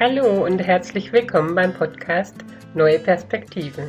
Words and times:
Hallo 0.00 0.44
und 0.46 0.58
herzlich 0.60 1.12
willkommen 1.12 1.54
beim 1.54 1.74
Podcast 1.74 2.34
Neue 2.72 2.98
Perspektiven. 3.00 3.84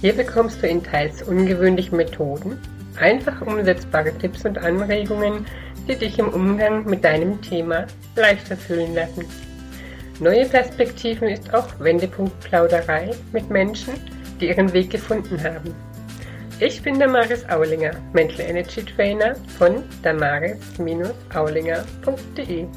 Hier 0.00 0.12
bekommst 0.12 0.62
du 0.62 0.68
in 0.68 0.80
teils 0.80 1.24
ungewöhnlichen 1.24 1.96
Methoden 1.96 2.56
einfach 3.00 3.42
umsetzbare 3.42 4.16
Tipps 4.16 4.44
und 4.44 4.58
Anregungen, 4.58 5.44
die 5.88 5.96
dich 5.96 6.20
im 6.20 6.28
Umgang 6.28 6.84
mit 6.84 7.02
deinem 7.02 7.42
Thema 7.42 7.88
leichter 8.14 8.56
fühlen 8.56 8.94
lassen. 8.94 9.24
Neue 10.20 10.46
Perspektiven 10.46 11.26
ist 11.26 11.52
auch 11.52 11.66
Wendepunkt 11.80 12.38
Plauderei 12.38 13.10
mit 13.32 13.50
Menschen, 13.50 13.94
die 14.40 14.50
ihren 14.50 14.72
Weg 14.72 14.90
gefunden 14.90 15.42
haben. 15.42 15.74
Ich 16.60 16.80
bin 16.80 17.00
Damaris 17.00 17.44
Aulinger, 17.48 17.96
Mental 18.12 18.46
Energy 18.46 18.84
Trainer 18.84 19.34
von 19.58 19.82
damaris-aulinger.de 20.04 22.68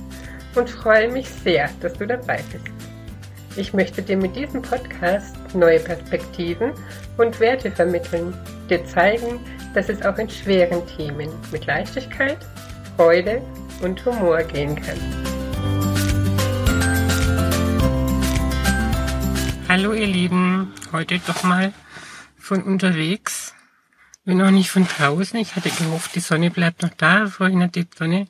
und 0.55 0.69
freue 0.69 1.11
mich 1.11 1.27
sehr, 1.29 1.69
dass 1.81 1.93
du 1.93 2.07
dabei 2.07 2.43
bist. 2.51 2.65
Ich 3.55 3.73
möchte 3.73 4.01
dir 4.01 4.17
mit 4.17 4.35
diesem 4.35 4.61
Podcast 4.61 5.35
neue 5.53 5.79
Perspektiven 5.79 6.71
und 7.17 7.39
Werte 7.39 7.71
vermitteln, 7.71 8.33
dir 8.69 8.83
zeigen, 8.85 9.39
dass 9.73 9.89
es 9.89 10.01
auch 10.03 10.17
in 10.17 10.29
schweren 10.29 10.85
Themen 10.87 11.29
mit 11.51 11.65
Leichtigkeit, 11.65 12.37
Freude 12.97 13.41
und 13.81 14.03
Humor 14.05 14.43
gehen 14.43 14.75
kann. 14.75 14.97
Hallo 19.69 19.93
ihr 19.93 20.07
Lieben, 20.07 20.73
heute 20.91 21.19
doch 21.19 21.43
mal 21.43 21.73
von 22.37 22.61
unterwegs 22.63 23.53
bin 24.25 24.37
noch 24.37 24.51
nicht 24.51 24.69
von 24.69 24.87
draußen. 24.87 25.39
Ich 25.39 25.55
hatte 25.55 25.69
gehofft, 25.69 26.15
die 26.15 26.19
Sonne 26.19 26.49
bleibt 26.49 26.81
noch 26.81 26.93
da. 26.95 27.27
Vorhin 27.27 27.61
hat 27.63 27.75
die 27.75 27.87
Sonne 27.95 28.27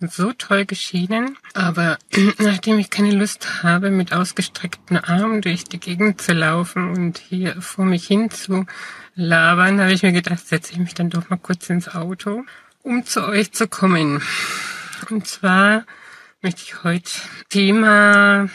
so 0.00 0.32
toll 0.32 0.64
geschienen. 0.64 1.36
Aber 1.54 1.98
nachdem 2.38 2.78
ich 2.78 2.90
keine 2.90 3.12
Lust 3.12 3.62
habe, 3.62 3.90
mit 3.90 4.12
ausgestreckten 4.12 4.98
Armen 4.98 5.42
durch 5.42 5.64
die 5.64 5.80
Gegend 5.80 6.20
zu 6.20 6.32
laufen 6.32 6.90
und 6.90 7.18
hier 7.18 7.60
vor 7.60 7.84
mich 7.84 8.06
hin 8.06 8.30
zu 8.30 8.66
labern, 9.14 9.80
habe 9.80 9.92
ich 9.92 10.02
mir 10.02 10.12
gedacht, 10.12 10.46
setze 10.46 10.72
ich 10.72 10.78
mich 10.78 10.94
dann 10.94 11.10
doch 11.10 11.28
mal 11.30 11.38
kurz 11.38 11.70
ins 11.70 11.88
Auto, 11.88 12.44
um 12.82 13.04
zu 13.04 13.26
euch 13.26 13.52
zu 13.52 13.68
kommen. 13.68 14.22
Und 15.10 15.26
zwar 15.26 15.84
möchte 16.42 16.62
ich 16.62 16.84
heute 16.84 17.10
Thema 17.48 18.48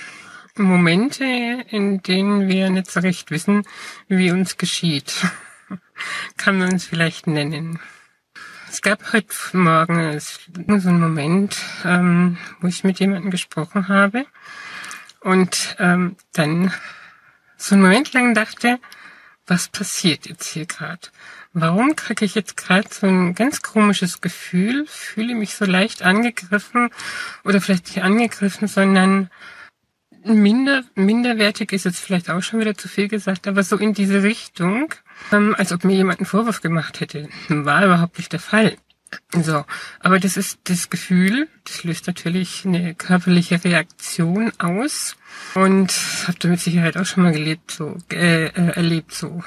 Momente, 0.55 1.23
in 1.69 2.01
denen 2.03 2.47
wir 2.47 2.69
nicht 2.69 2.91
so 2.91 2.99
recht 2.99 3.31
wissen, 3.31 3.63
wie 4.07 4.31
uns 4.31 4.57
geschieht 4.57 5.13
kann 6.37 6.57
man 6.57 6.75
es 6.75 6.85
vielleicht 6.85 7.27
nennen. 7.27 7.79
Es 8.73 8.81
gab 8.81 9.11
heute 9.11 9.27
Morgen 9.51 10.17
so 10.17 10.87
einen 10.87 11.01
Moment, 11.01 11.57
ähm, 11.83 12.37
wo 12.61 12.67
ich 12.67 12.85
mit 12.85 13.01
jemandem 13.01 13.29
gesprochen 13.29 13.89
habe 13.89 14.25
und 15.19 15.75
ähm, 15.77 16.15
dann 16.31 16.71
so 17.57 17.75
einen 17.75 17.81
Moment 17.81 18.13
lang 18.13 18.33
dachte, 18.33 18.79
was 19.45 19.67
passiert 19.67 20.25
jetzt 20.25 20.47
hier 20.47 20.67
gerade? 20.67 21.09
Warum 21.51 21.97
kriege 21.97 22.23
ich 22.23 22.33
jetzt 22.33 22.55
gerade 22.55 22.87
so 22.89 23.07
ein 23.07 23.35
ganz 23.35 23.61
komisches 23.61 24.21
Gefühl, 24.21 24.85
fühle 24.87 25.35
mich 25.35 25.55
so 25.55 25.65
leicht 25.65 26.01
angegriffen 26.01 26.91
oder 27.43 27.59
vielleicht 27.59 27.87
nicht 27.87 28.03
angegriffen, 28.03 28.69
sondern 28.69 29.29
minder, 30.23 30.85
minderwertig 30.95 31.73
ist 31.73 31.83
jetzt 31.83 31.99
vielleicht 31.99 32.29
auch 32.29 32.41
schon 32.41 32.61
wieder 32.61 32.77
zu 32.77 32.87
viel 32.87 33.09
gesagt, 33.09 33.49
aber 33.49 33.63
so 33.63 33.75
in 33.75 33.93
diese 33.93 34.23
Richtung, 34.23 34.93
ähm, 35.31 35.55
als 35.57 35.71
ob 35.71 35.83
mir 35.83 35.95
jemand 35.95 36.19
einen 36.19 36.25
Vorwurf 36.25 36.61
gemacht 36.61 36.99
hätte. 36.99 37.29
War 37.49 37.85
überhaupt 37.85 38.17
nicht 38.17 38.33
der 38.33 38.39
Fall. 38.39 38.75
So, 39.33 39.65
aber 39.99 40.19
das 40.19 40.37
ist 40.37 40.59
das 40.65 40.89
Gefühl, 40.89 41.49
das 41.65 41.83
löst 41.83 42.07
natürlich 42.07 42.63
eine 42.65 42.95
körperliche 42.95 43.61
Reaktion 43.63 44.53
aus 44.57 45.17
und 45.53 45.93
habt 46.27 46.43
du 46.43 46.47
mit 46.47 46.61
Sicherheit 46.61 46.97
auch 46.97 47.05
schon 47.05 47.23
mal 47.23 47.33
gelebt, 47.33 47.71
so 47.71 47.97
äh, 48.11 48.45
äh, 48.45 48.71
erlebt, 48.75 49.13
so 49.13 49.43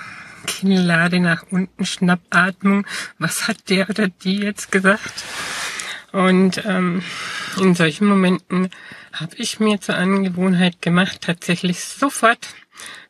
Kinnlade 0.47 1.21
nach 1.21 1.45
unten, 1.51 1.87
Schnappatmung. 1.87 2.87
Was 3.19 3.49
hat 3.49 3.71
der 3.71 3.89
oder 3.89 4.09
die 4.09 4.39
jetzt 4.39 4.71
gesagt? 4.71 5.25
Und 6.13 6.65
ähm, 6.65 7.03
in 7.59 7.75
solchen 7.75 8.07
Momenten 8.07 8.71
habe 9.13 9.37
ich 9.37 9.61
mir 9.61 9.81
zur 9.81 9.97
Angewohnheit 9.97 10.81
gemacht, 10.81 11.23
tatsächlich 11.23 11.85
sofort 11.85 12.49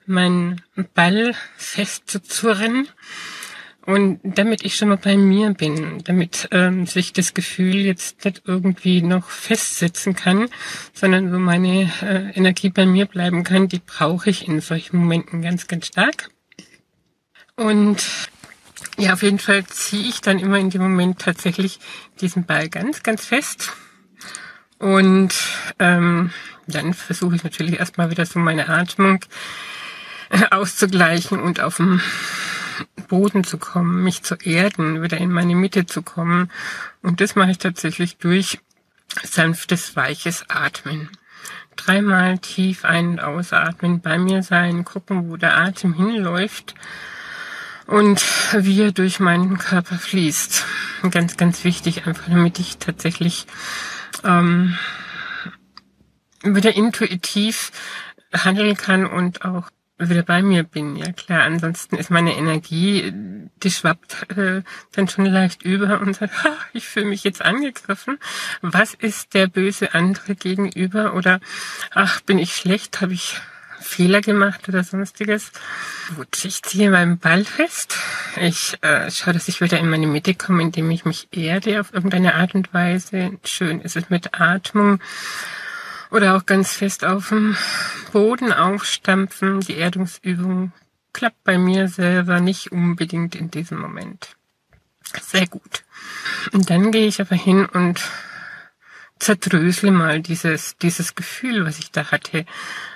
meinen 0.07 0.63
Ball 0.95 1.35
festzuzurren. 1.57 2.89
Und 3.87 4.21
damit 4.25 4.65
ich 4.65 4.77
schon 4.77 4.89
mal 4.89 4.97
bei 4.97 5.17
mir 5.17 5.51
bin, 5.51 6.03
damit 6.05 6.49
ähm, 6.53 6.87
sich 6.87 7.13
das 7.13 7.35
Gefühl 7.35 7.77
jetzt 7.77 8.25
nicht 8.25 8.43
irgendwie 8.47 9.03
noch 9.03 9.29
festsetzen 9.29 10.15
kann, 10.15 10.49
sondern 10.95 11.31
so 11.31 11.39
meine 11.39 11.93
äh, 12.01 12.31
Energie 12.35 12.71
bei 12.71 12.87
mir 12.87 13.05
bleiben 13.05 13.45
kann, 13.45 13.69
die 13.69 13.83
brauche 13.85 14.31
ich 14.31 14.49
in 14.49 14.61
solchen 14.61 14.97
Momenten 14.97 15.43
ganz, 15.43 15.67
ganz 15.67 15.89
stark. 15.89 16.31
Und 17.57 18.03
ja, 18.97 19.13
auf 19.13 19.23
jeden 19.23 19.39
Fall 19.39 19.65
ziehe 19.67 20.09
ich 20.09 20.23
dann 20.23 20.39
immer 20.39 20.59
in 20.59 20.71
dem 20.71 20.81
Moment 20.81 21.19
tatsächlich 21.19 21.79
diesen 22.21 22.47
Ball 22.47 22.71
ganz, 22.71 23.03
ganz 23.03 23.27
fest. 23.27 23.73
Und 24.79 25.35
ähm, 25.79 26.31
dann 26.67 26.95
versuche 26.95 27.37
ich 27.37 27.45
natürlich 27.45 27.79
erstmal 27.79 28.11
wieder 28.11 28.25
so 28.25 28.39
meine 28.39 28.69
Atmung 28.69 29.21
auszugleichen 30.51 31.41
und 31.41 31.61
auf 31.61 31.77
dem 31.77 32.01
Boden 33.09 33.45
zu 33.45 33.59
kommen, 33.59 34.03
mich 34.03 34.23
zu 34.23 34.35
erden, 34.37 35.03
wieder 35.03 35.19
in 35.19 35.31
meine 35.31 35.55
Mitte 35.55 35.87
zu 35.87 36.03
kommen. 36.03 36.51
Und 37.03 37.21
das 37.21 37.37
mache 37.37 37.53
ich 37.53 37.59
tatsächlich 37.59 38.17
durch 38.17 38.59
sanftes, 39.23 39.97
weiches 39.97 40.45
Atmen. 40.49 41.11
Dreimal 41.77 42.39
tief 42.39 42.85
ein- 42.85 43.11
und 43.11 43.21
ausatmen, 43.21 44.01
bei 44.01 44.19
mir 44.19 44.43
sein, 44.43 44.85
gucken, 44.85 45.29
wo 45.29 45.37
der 45.37 45.57
Atem 45.57 45.93
hinläuft 45.93 46.75
und 47.87 48.25
wie 48.53 48.83
er 48.83 48.93
durch 48.93 49.21
meinen 49.21 49.59
Körper 49.59 49.97
fließt. 49.97 50.65
Ganz, 51.11 51.37
ganz 51.37 51.65
wichtig, 51.65 52.07
einfach 52.07 52.29
damit 52.29 52.59
ich 52.59 52.79
tatsächlich 52.79 53.47
ähm, 54.25 54.79
wieder 56.43 56.75
intuitiv 56.75 57.73
handeln 58.33 58.77
kann 58.77 59.07
und 59.07 59.45
auch 59.45 59.71
wieder 60.09 60.23
bei 60.23 60.43
mir 60.43 60.63
bin. 60.63 60.97
Ja 60.97 61.13
klar, 61.13 61.43
ansonsten 61.43 61.97
ist 61.97 62.11
meine 62.11 62.37
Energie, 62.37 63.13
die 63.63 63.71
schwappt 63.71 64.37
äh, 64.37 64.63
dann 64.93 65.09
schon 65.09 65.27
leicht 65.27 65.63
über 65.63 66.01
und 66.01 66.17
sagt, 66.17 66.45
ha, 66.45 66.57
ich 66.73 66.87
fühle 66.87 67.07
mich 67.07 67.25
jetzt 67.25 67.43
angegriffen. 67.43 68.19
Was 68.63 68.95
ist 68.95 69.35
der 69.35 69.47
böse 69.47 69.95
andere 69.95 70.35
gegenüber? 70.35 71.15
Oder 71.15 71.41
ach, 71.93 72.21
bin 72.21 72.39
ich 72.39 72.55
schlecht? 72.55 73.01
Habe 73.01 73.15
ich 73.15 73.37
Fehler 73.81 74.21
gemacht 74.21 74.69
oder 74.69 74.83
sonstiges? 74.83 75.53
Gut, 76.17 76.45
ich 76.45 76.63
ziehe 76.63 76.91
meinen 76.91 77.19
Ball 77.19 77.45
fest. 77.45 77.97
Ich 78.41 78.79
äh, 78.83 79.11
schaue, 79.11 79.35
dass 79.35 79.49
ich 79.49 79.61
wieder 79.61 79.79
in 79.79 79.91
meine 79.91 80.07
Mitte 80.07 80.35
komme, 80.35 80.63
indem 80.63 80.91
ich 80.91 81.05
mich 81.05 81.29
erde 81.31 81.81
auf 81.81 81.93
irgendeine 81.93 82.35
Art 82.35 82.55
und 82.55 82.73
Weise. 82.73 83.33
Schön 83.45 83.81
ist 83.81 83.97
es 83.97 84.11
mit 84.11 84.41
Atmung 84.41 85.01
oder 86.15 86.37
auch 86.37 86.47
ganz 86.47 86.73
fest 86.73 87.05
auf 87.05 87.31
dem 87.31 87.57
Boden 88.13 88.53
aufstampfen. 88.53 89.61
Die 89.61 89.77
Erdungsübung 89.77 90.73
klappt 91.13 91.43
bei 91.43 91.59
mir 91.59 91.89
selber 91.89 92.41
nicht 92.41 92.71
unbedingt 92.71 93.35
in 93.35 93.51
diesem 93.51 93.81
Moment. 93.81 94.37
Sehr 95.21 95.49
gut. 95.49 95.85
Und 96.53 96.71
dann 96.71 96.93
gehe 96.93 97.09
ich 97.09 97.21
aber 97.21 97.35
hin 97.35 97.67
und 97.67 98.01
zerdrösle 99.19 99.91
mal 99.91 100.21
dieses, 100.21 100.77
dieses 100.79 101.17
Gefühl, 101.17 101.67
was 101.67 101.81
ich 101.81 101.91
da 101.91 102.13
hatte, 102.13 102.47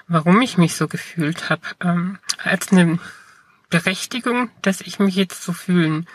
warum 0.07 0.41
ich 0.41 0.57
mich 0.57 0.77
so 0.77 0.87
gefühlt 0.87 1.51
habe, 1.51 1.63
ähm, 1.83 2.19
als 2.43 2.71
eine 2.71 3.01
Berechtigung, 3.69 4.51
dass 4.63 4.81
ich 4.81 5.01
mich 5.01 5.17
jetzt 5.17 5.43
so 5.43 5.53
fühlen 5.53 6.07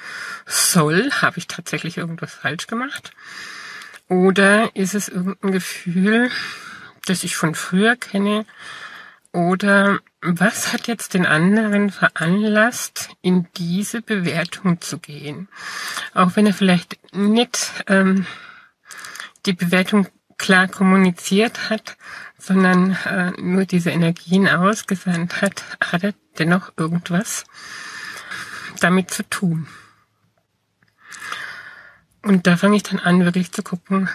soll. 0.45 1.11
Habe 1.21 1.37
ich 1.37 1.47
tatsächlich 1.47 1.97
irgendwas 1.97 2.33
falsch 2.33 2.67
gemacht? 2.67 3.11
Oder 4.07 4.75
ist 4.75 4.95
es 4.95 5.09
irgendein 5.09 5.51
Gefühl, 5.51 6.31
das 7.05 7.23
ich 7.23 7.35
von 7.35 7.55
früher 7.55 7.95
kenne? 7.95 8.45
Oder 9.31 10.00
was 10.21 10.71
hat 10.71 10.88
jetzt 10.88 11.15
den 11.15 11.25
anderen 11.25 11.89
veranlasst, 11.89 13.09
in 13.21 13.47
diese 13.57 14.01
Bewertung 14.01 14.79
zu 14.79 15.00
gehen? 15.00 15.47
Auch 16.13 16.35
wenn 16.35 16.45
er 16.45 16.53
vielleicht 16.53 17.00
nicht 17.15 17.83
ähm, 17.88 18.27
die 19.45 19.53
Bewertung 19.53 20.07
klar 20.38 20.67
kommuniziert 20.67 21.69
hat, 21.69 21.97
sondern 22.38 22.97
äh, 23.06 23.31
nur 23.41 23.65
diese 23.65 23.89
Energien 23.89 24.47
ausgesandt 24.47 25.41
hat, 25.41 25.63
hat 25.81 26.03
er 26.03 26.13
dennoch 26.38 26.73
irgendwas 26.77 27.45
damit 28.81 29.11
zu 29.11 29.27
tun. 29.29 29.67
Und 32.21 32.47
da 32.47 32.57
fange 32.57 32.77
ich 32.77 32.83
dann 32.83 32.99
an, 32.99 33.25
wirklich 33.25 33.51
zu 33.51 33.63
gucken, 33.63 34.09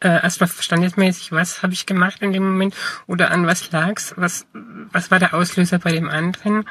äh, 0.00 0.22
erstmal 0.22 0.48
verstandesmäßig, 0.48 1.32
was 1.32 1.62
habe 1.62 1.72
ich 1.72 1.86
gemacht 1.86 2.22
in 2.22 2.32
dem 2.32 2.44
Moment 2.44 2.74
oder 3.06 3.30
an 3.30 3.46
was 3.46 3.70
lag's, 3.70 4.14
was, 4.16 4.46
was 4.52 5.10
war 5.10 5.18
der 5.18 5.34
Auslöser 5.34 5.78
bei 5.78 5.92
dem 5.92 6.08
anderen. 6.08 6.64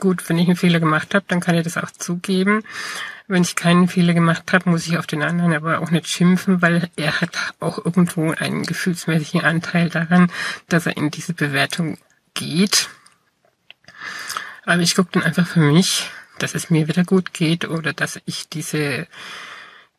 gut, 0.00 0.28
wenn 0.28 0.38
ich 0.38 0.46
einen 0.46 0.56
Fehler 0.56 0.80
gemacht 0.80 1.14
habe, 1.14 1.24
dann 1.28 1.40
kann 1.40 1.56
ich 1.56 1.64
das 1.64 1.76
auch 1.76 1.90
zugeben. 1.90 2.62
Wenn 3.26 3.42
ich 3.42 3.56
keinen 3.56 3.88
Fehler 3.88 4.14
gemacht 4.14 4.52
habe, 4.52 4.70
muss 4.70 4.86
ich 4.86 4.96
auf 4.96 5.06
den 5.06 5.22
anderen 5.22 5.52
aber 5.52 5.80
auch 5.80 5.90
nicht 5.90 6.08
schimpfen, 6.08 6.62
weil 6.62 6.88
er 6.96 7.20
hat 7.20 7.36
auch 7.60 7.84
irgendwo 7.84 8.32
einen 8.32 8.62
gefühlsmäßigen 8.62 9.44
Anteil 9.44 9.90
daran, 9.90 10.30
dass 10.68 10.86
er 10.86 10.96
in 10.96 11.10
diese 11.10 11.34
Bewertung 11.34 11.98
geht. 12.34 12.88
Aber 14.64 14.82
ich 14.82 14.94
gucke 14.94 15.10
dann 15.12 15.24
einfach 15.24 15.46
für 15.46 15.60
mich, 15.60 16.10
dass 16.38 16.54
es 16.54 16.70
mir 16.70 16.88
wieder 16.88 17.04
gut 17.04 17.34
geht 17.34 17.68
oder 17.68 17.92
dass 17.92 18.20
ich 18.24 18.48
diese, 18.48 19.06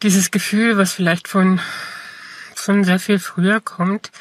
dieses 0.02 0.32
Gefühl, 0.32 0.78
was 0.78 0.94
vielleicht 0.94 1.28
von, 1.28 1.60
von 2.60 2.84
sehr 2.84 3.00
viel 3.00 3.20
früher 3.20 3.62
kommt, 3.62 4.12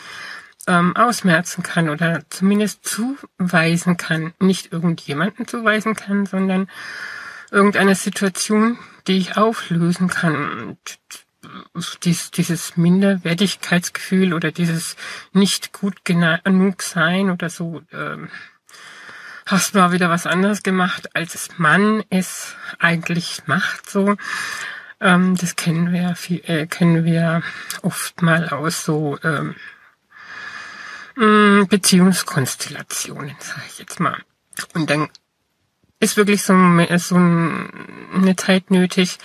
ähm, 0.66 0.94
ausmerzen 0.96 1.62
kann 1.62 1.88
oder 1.88 2.22
zumindest 2.30 2.86
zuweisen 2.86 3.96
kann. 3.96 4.34
Nicht 4.38 4.72
irgendjemanden 4.72 5.46
zuweisen 5.46 5.94
kann, 5.94 6.26
sondern 6.26 6.68
irgendeine 7.50 7.94
Situation, 7.94 8.78
die 9.06 9.18
ich 9.18 9.36
auflösen 9.36 10.08
kann. 10.08 10.76
Dies, 12.02 12.30
dieses 12.30 12.76
Minderwertigkeitsgefühl 12.76 14.34
oder 14.34 14.52
dieses 14.52 14.96
nicht 15.32 15.72
gut 15.72 16.04
genug 16.04 16.82
sein 16.82 17.30
oder 17.30 17.48
so, 17.48 17.82
ähm, 17.92 18.28
hast 19.46 19.74
mal 19.74 19.92
wieder 19.92 20.10
was 20.10 20.26
anderes 20.26 20.62
gemacht, 20.62 21.14
als 21.16 21.48
man 21.56 22.04
es 22.10 22.54
eigentlich 22.78 23.42
macht, 23.46 23.88
so. 23.88 24.16
Ähm, 25.00 25.36
das 25.36 25.56
kennen 25.56 25.92
wir, 25.92 26.16
viel, 26.16 26.42
äh, 26.46 26.66
kennen 26.66 27.04
wir 27.04 27.42
oft 27.82 28.20
mal 28.22 28.48
aus 28.48 28.84
so 28.84 29.18
ähm, 29.22 29.54
mm, 31.16 31.66
Beziehungskonstellationen, 31.68 33.36
sage 33.38 33.62
ich 33.68 33.78
jetzt 33.78 34.00
mal. 34.00 34.16
Und 34.74 34.90
dann 34.90 35.08
ist 36.00 36.16
wirklich 36.16 36.42
so, 36.42 36.54
so 36.96 37.16
eine 37.16 38.36
Zeit 38.36 38.70
nötig, 38.70 39.18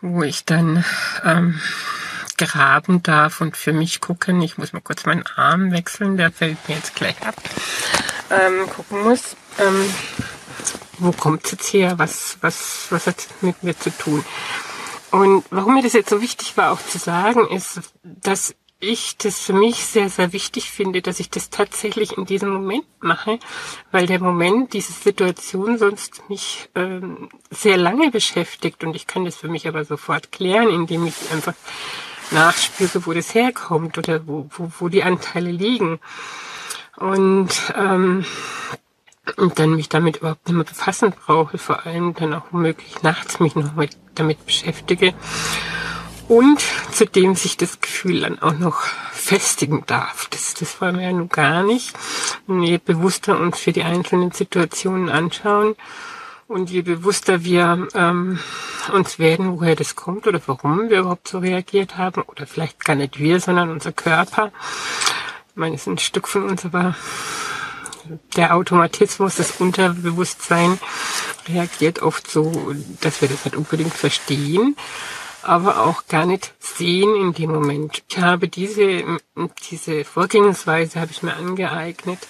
wo 0.00 0.22
ich 0.22 0.44
dann 0.44 0.84
ähm, 1.24 1.60
graben 2.36 3.02
darf 3.02 3.40
und 3.40 3.56
für 3.56 3.72
mich 3.72 4.00
gucken. 4.00 4.42
Ich 4.42 4.58
muss 4.58 4.72
mal 4.72 4.80
kurz 4.80 5.06
meinen 5.06 5.24
Arm 5.36 5.72
wechseln, 5.72 6.16
der 6.16 6.32
fällt 6.32 6.68
mir 6.68 6.76
jetzt 6.76 6.94
gleich 6.94 7.20
ab. 7.22 7.36
Ähm, 8.30 8.68
gucken 8.68 9.02
muss, 9.02 9.36
ähm, 9.58 9.84
wo 11.02 11.12
kommt 11.12 11.44
es 11.44 11.52
jetzt 11.52 11.72
her? 11.72 11.98
Was, 11.98 12.38
was, 12.40 12.86
was 12.90 13.06
hat 13.06 13.26
mit 13.40 13.62
mir 13.62 13.78
zu 13.78 13.90
tun? 13.90 14.24
Und 15.10 15.44
warum 15.50 15.74
mir 15.74 15.82
das 15.82 15.92
jetzt 15.92 16.10
so 16.10 16.22
wichtig 16.22 16.56
war, 16.56 16.72
auch 16.72 16.80
zu 16.80 16.98
sagen, 16.98 17.46
ist, 17.48 17.80
dass 18.02 18.54
ich 18.82 19.16
das 19.16 19.38
für 19.38 19.52
mich 19.52 19.84
sehr, 19.84 20.08
sehr 20.08 20.32
wichtig 20.32 20.70
finde, 20.70 21.02
dass 21.02 21.20
ich 21.20 21.30
das 21.30 21.50
tatsächlich 21.50 22.16
in 22.18 22.26
diesem 22.26 22.48
Moment 22.50 22.84
mache, 23.00 23.38
weil 23.92 24.06
der 24.06 24.20
Moment, 24.20 24.72
diese 24.72 24.92
Situation 24.92 25.78
sonst 25.78 26.28
mich 26.28 26.68
ähm, 26.74 27.28
sehr 27.50 27.76
lange 27.76 28.10
beschäftigt 28.10 28.82
und 28.82 28.96
ich 28.96 29.06
kann 29.06 29.24
das 29.24 29.36
für 29.36 29.48
mich 29.48 29.68
aber 29.68 29.84
sofort 29.84 30.32
klären, 30.32 30.68
indem 30.68 31.06
ich 31.06 31.14
einfach 31.30 31.54
nachspüre, 32.32 33.06
wo 33.06 33.12
das 33.12 33.34
herkommt 33.34 33.98
oder 33.98 34.26
wo, 34.26 34.48
wo, 34.50 34.72
wo 34.78 34.88
die 34.88 35.04
Anteile 35.04 35.50
liegen. 35.50 36.00
Und, 36.96 37.50
ähm, 37.76 38.24
und 39.36 39.58
dann 39.58 39.76
mich 39.76 39.88
damit 39.88 40.18
überhaupt 40.18 40.46
nicht 40.46 40.56
mehr 40.56 40.64
befassen 40.64 41.12
brauche, 41.12 41.58
vor 41.58 41.86
allem 41.86 42.14
dann 42.14 42.34
auch 42.34 42.44
womöglich 42.50 43.02
nachts 43.02 43.40
mich 43.40 43.54
noch 43.54 43.74
mal 43.74 43.88
damit 44.14 44.44
beschäftige 44.44 45.14
und 46.28 46.62
zudem 46.92 47.34
sich 47.34 47.56
das 47.56 47.80
Gefühl 47.80 48.20
dann 48.20 48.40
auch 48.40 48.58
noch 48.58 48.82
festigen 49.12 49.84
darf. 49.86 50.28
Das, 50.30 50.54
das 50.54 50.80
wollen 50.80 50.98
wir 50.98 51.04
ja 51.04 51.12
nun 51.12 51.28
gar 51.28 51.62
nicht. 51.62 51.94
Und 52.46 52.62
je 52.62 52.78
bewusster 52.78 53.38
uns 53.38 53.58
für 53.58 53.72
die 53.72 53.82
einzelnen 53.82 54.32
Situationen 54.32 55.08
anschauen 55.08 55.76
und 56.48 56.70
je 56.70 56.82
bewusster 56.82 57.44
wir 57.44 57.88
ähm, 57.94 58.38
uns 58.92 59.18
werden, 59.18 59.58
woher 59.58 59.76
das 59.76 59.94
kommt 59.94 60.26
oder 60.26 60.40
warum 60.46 60.90
wir 60.90 61.00
überhaupt 61.00 61.28
so 61.28 61.38
reagiert 61.38 61.96
haben, 61.96 62.22
oder 62.22 62.46
vielleicht 62.46 62.84
gar 62.84 62.96
nicht 62.96 63.18
wir, 63.18 63.40
sondern 63.40 63.70
unser 63.70 63.92
Körper. 63.92 64.52
Ich 65.50 65.56
meine, 65.56 65.74
es 65.74 65.82
ist 65.82 65.88
ein 65.88 65.98
Stück 65.98 66.28
von 66.28 66.44
uns, 66.44 66.64
aber 66.64 66.94
der 68.36 68.54
Automatismus, 68.54 69.36
das 69.36 69.60
Unterbewusstsein 69.60 70.78
reagiert 71.48 72.02
oft 72.02 72.30
so, 72.30 72.74
dass 73.00 73.20
wir 73.20 73.28
das 73.28 73.44
nicht 73.44 73.56
unbedingt 73.56 73.94
verstehen 73.94 74.76
aber 75.42 75.80
auch 75.84 76.06
gar 76.06 76.24
nicht 76.24 76.54
sehen 76.60 77.14
in 77.16 77.32
dem 77.32 77.50
Moment. 77.50 78.02
Ich 78.08 78.18
habe 78.18 78.48
diese, 78.48 79.04
diese 79.70 80.04
Vorgehensweise 80.04 81.00
habe 81.00 81.10
ich 81.10 81.22
mir 81.22 81.34
angeeignet. 81.34 82.20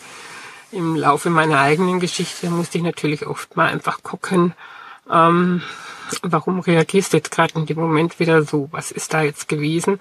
Im 0.73 0.97
Laufe 0.97 1.29
meiner 1.29 1.61
eigenen 1.61 2.01
Geschichte 2.01 2.49
musste 2.49 2.79
ich 2.79 2.85
natürlich 2.85 3.27
oft 3.27 3.57
mal 3.57 3.69
einfach 3.69 4.03
gucken, 4.03 4.55
ähm, 5.11 5.63
warum 6.23 6.61
reagierst 6.61 7.13
du 7.13 7.19
jetzt 7.19 7.31
gerade 7.31 7.55
in 7.59 7.67
dem 7.67 7.79
Moment 7.79 8.19
wieder 8.19 8.43
so? 8.43 8.69
Was 8.73 8.91
ist 8.91 9.13
da 9.13 9.23
jetzt 9.23 9.49
gewesen? 9.49 10.01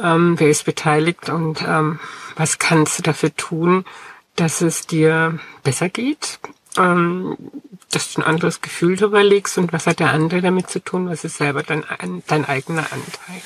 Ähm, 0.00 0.38
wer 0.38 0.50
ist 0.50 0.64
beteiligt 0.64 1.28
und 1.28 1.62
ähm, 1.66 1.98
was 2.36 2.58
kannst 2.58 2.98
du 2.98 3.02
dafür 3.02 3.34
tun, 3.34 3.84
dass 4.38 4.60
es 4.60 4.86
dir 4.86 5.38
besser 5.62 5.88
geht? 5.88 6.38
Ähm, 6.76 7.36
dass 7.90 8.12
du 8.12 8.20
ein 8.20 8.26
anderes 8.26 8.60
Gefühl 8.60 8.96
darüber 8.96 9.24
legst 9.24 9.58
und 9.58 9.72
was 9.72 9.86
hat 9.86 10.00
der 10.00 10.12
andere 10.12 10.42
damit 10.42 10.68
zu 10.68 10.78
tun, 10.78 11.08
was 11.08 11.24
ist 11.24 11.38
selber 11.38 11.62
dein, 11.62 11.84
dein 12.26 12.44
eigener 12.44 12.84
Anteil. 12.92 13.42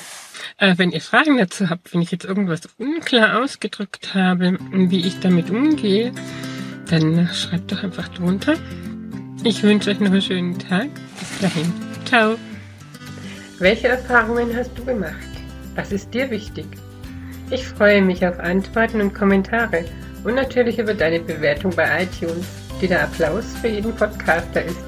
Äh, 0.57 0.77
wenn 0.77 0.91
ihr 0.91 1.01
Fragen 1.01 1.37
dazu 1.37 1.69
habt, 1.69 1.93
wenn 1.93 2.01
ich 2.01 2.11
jetzt 2.11 2.25
irgendwas 2.25 2.61
unklar 2.77 3.41
ausgedrückt 3.41 4.13
habe, 4.13 4.57
wie 4.71 5.07
ich 5.07 5.19
damit 5.19 5.49
umgehe, 5.49 6.11
dann 6.89 7.29
schreibt 7.33 7.71
doch 7.71 7.83
einfach 7.83 8.09
drunter. 8.09 8.55
Ich 9.43 9.63
wünsche 9.63 9.89
euch 9.89 9.99
noch 9.99 10.11
einen 10.11 10.21
schönen 10.21 10.59
Tag. 10.59 10.89
Bis 11.19 11.39
dahin. 11.39 11.73
Ciao. 12.05 12.35
Welche 13.59 13.87
Erfahrungen 13.87 14.55
hast 14.55 14.77
du 14.77 14.83
gemacht? 14.83 15.13
Was 15.75 15.91
ist 15.91 16.13
dir 16.13 16.29
wichtig? 16.29 16.65
Ich 17.49 17.65
freue 17.65 18.01
mich 18.01 18.25
auf 18.27 18.39
Antworten 18.39 19.01
und 19.01 19.13
Kommentare 19.13 19.85
und 20.23 20.35
natürlich 20.35 20.79
über 20.79 20.93
deine 20.93 21.19
Bewertung 21.19 21.75
bei 21.75 22.03
iTunes 22.03 22.47
die 22.83 22.87
der 22.89 23.03
Applaus 23.03 23.45
für 23.61 23.69
jeden 23.69 23.95
Podcaster 23.95 24.65
ist 24.65 24.83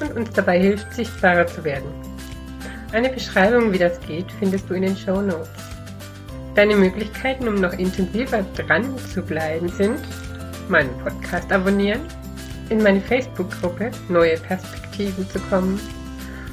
und 0.00 0.16
uns 0.16 0.30
dabei 0.30 0.58
hilft, 0.58 0.90
sichtbarer 0.94 1.46
zu 1.46 1.62
werden. 1.64 1.84
Eine 2.92 3.10
Beschreibung, 3.10 3.74
wie 3.74 3.78
das 3.78 4.00
geht, 4.00 4.32
findest 4.38 4.70
du 4.70 4.74
in 4.74 4.82
den 4.82 4.96
Show 4.96 5.20
Notes. 5.20 5.50
Deine 6.54 6.76
Möglichkeiten, 6.76 7.46
um 7.46 7.56
noch 7.56 7.74
intensiver 7.74 8.42
dran 8.56 8.96
zu 9.12 9.20
bleiben, 9.20 9.68
sind 9.68 10.00
meinen 10.68 10.96
Podcast 10.98 11.52
abonnieren, 11.52 12.00
in 12.70 12.82
meine 12.82 13.02
Facebook-Gruppe 13.02 13.90
Neue 14.08 14.38
Perspektiven 14.38 15.28
zu 15.28 15.38
kommen 15.50 15.78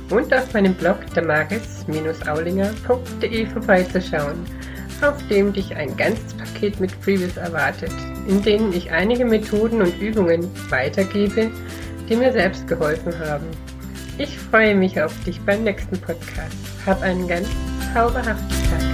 und 0.09 0.33
auf 0.33 0.53
meinem 0.53 0.73
Blog 0.73 0.97
damaris-aulinger.de 1.15 3.45
vorbeizuschauen 3.45 4.45
auf 5.03 5.15
dem 5.27 5.53
dich 5.53 5.75
ein 5.75 5.95
ganzes 5.97 6.33
Paket 6.33 6.79
mit 6.79 6.91
Freebies 6.91 7.37
erwartet, 7.37 7.91
in 8.27 8.41
denen 8.41 8.73
ich 8.73 8.91
einige 8.91 9.25
Methoden 9.25 9.81
und 9.81 9.99
Übungen 9.99 10.49
weitergebe, 10.69 11.51
die 12.09 12.15
mir 12.15 12.31
selbst 12.31 12.67
geholfen 12.67 13.17
haben. 13.19 13.47
Ich 14.17 14.37
freue 14.37 14.75
mich 14.75 15.01
auf 15.01 15.13
dich 15.23 15.39
beim 15.41 15.63
nächsten 15.63 15.99
Podcast. 15.99 16.55
Hab 16.85 17.01
einen 17.01 17.27
ganz 17.27 17.47
zauberhaften 17.93 18.69
Tag. 18.69 18.92